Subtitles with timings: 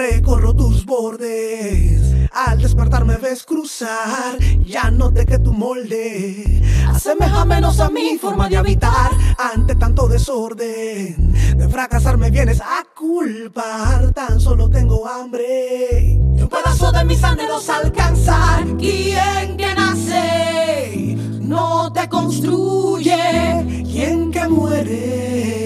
[0.00, 2.00] Recorro tus bordes,
[2.32, 8.48] al despertar me ves cruzar, ya noté que tu molde asemeja menos a mi forma
[8.48, 11.34] de habitar ante tanto desorden.
[11.54, 16.18] De fracasar me vienes a culpar, tan solo tengo hambre.
[16.34, 18.64] Y un pedazo de mis anhelos alcanzar.
[18.78, 23.84] ¿Quién que nace no te construye?
[23.84, 25.60] ¿Quién que muere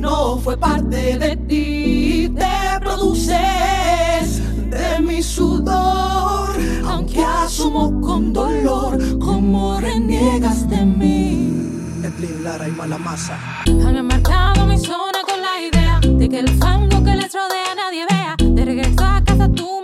[0.00, 1.29] no fue parte de
[12.20, 13.38] Edlin Lara y Malamasa.
[13.66, 18.04] Han marcado mi zona con la idea de que el fango que les rodea nadie
[18.10, 18.36] vea.
[18.38, 19.79] De regreso a casa tu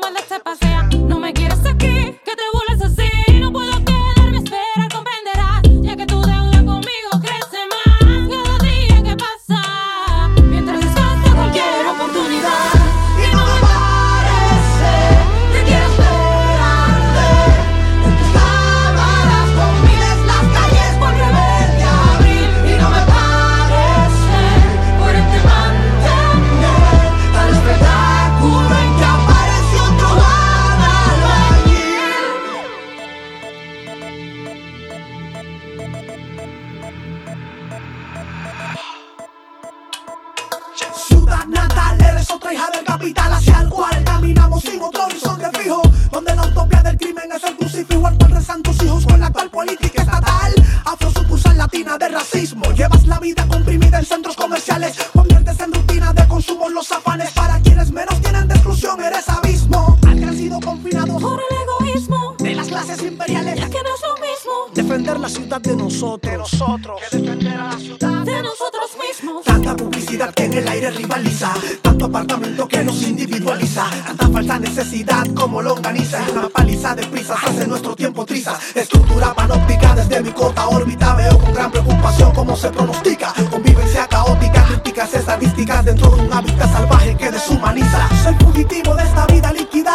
[42.52, 45.82] hija del capital hacia el cual caminamos sin otro horizonte fijo.
[46.10, 49.26] Donde la utopía del crimen es el crucifijo al cual rezan tus hijos con la
[49.26, 50.54] actual política estatal.
[50.84, 52.64] Afro sucursal latina de racismo.
[52.72, 54.96] Llevas la vida comprimida en centros comerciales.
[55.12, 57.30] Conviertes en rutina de consumo los afanes.
[57.32, 59.98] Para quienes menos tienen de exclusión, eres abismo.
[60.06, 61.56] Han crecido confinados Por el
[61.90, 63.56] egoísmo, de las clases imperiales.
[63.58, 66.20] ya que no es lo mismo Defender la ciudad de nosotros.
[66.32, 67.00] De nosotros.
[67.10, 68.24] Que defender a la ciudad.
[68.24, 68.90] de nosotros
[69.22, 69.44] mismos.
[69.44, 75.26] Tanta publicidad que en el aire rivaliza, tanto apartamento que nos individualiza, tanta falsa necesidad
[75.34, 78.58] como longaniza, y una paliza de prisas hace nuestro tiempo trizas.
[78.74, 83.32] Estructura panóptica desde mi corta órbita, veo con gran preocupación cómo se pronostica.
[83.50, 88.08] Convivencia caótica, críticas estadísticas dentro de un hábitat salvaje que deshumaniza.
[88.22, 89.94] Soy fugitivo de esta vida líquida,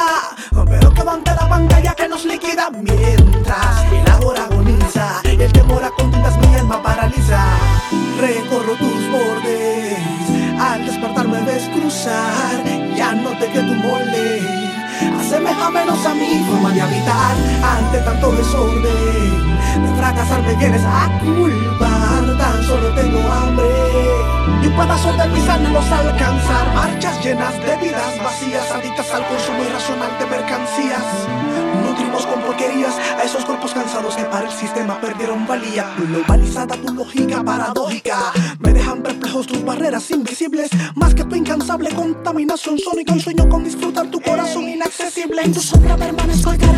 [0.68, 3.11] pero quedo ante la pantalla que nos liquida mientras
[8.20, 9.98] Recorro tus bordes,
[10.60, 12.64] al despertar me ves cruzar,
[12.96, 14.72] ya noté que tu molde
[15.32, 17.36] asemeja menos a mi forma de habitar.
[17.64, 19.52] Ante tanto desorden.
[19.82, 23.66] De fracasar me vienes a culpar, tan solo tengo hambre.
[24.62, 26.74] Y un pedazo de mis anhelos alcanzar.
[26.76, 31.06] Marchas llenas de vidas vacías Adictas al consumo irracional de mercancías.
[31.84, 32.41] Nutrimos con
[34.52, 35.94] el sistema perdieron valía.
[35.98, 38.34] Globalizada tu lógica paradójica.
[38.60, 40.70] Me dejan perplejos tus barreras invisibles.
[40.96, 42.78] Más que tu incansable contaminación.
[42.78, 45.42] Sónica Un sueño con disfrutar tu corazón inaccesible.
[45.44, 46.71] En tu sombra permanezco plenitud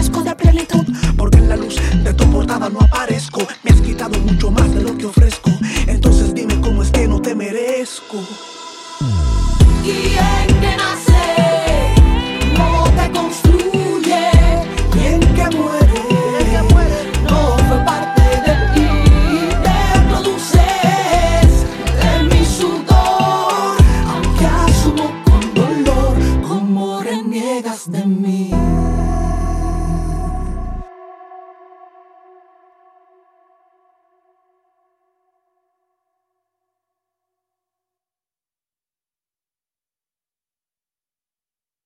[28.43, 28.82] you.